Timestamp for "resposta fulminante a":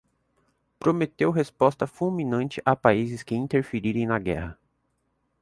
1.29-2.75